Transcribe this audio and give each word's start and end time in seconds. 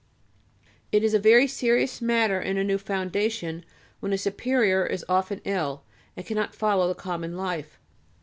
It 0.91 1.03
is 1.03 1.13
a 1.13 1.19
very 1.19 1.45
serious 1.45 2.01
matter 2.01 2.41
in 2.41 2.57
a 2.57 2.63
new 2.63 2.79
foundation 2.79 3.63
when 3.99 4.11
a 4.13 4.17
superior 4.17 4.83
is 4.83 5.05
often 5.07 5.41
ill, 5.43 5.83
and 6.17 6.25
cannot 6.25 6.55
follow 6.55 6.87
the 6.87 6.95
common 6.95 7.37
life. 7.37 7.77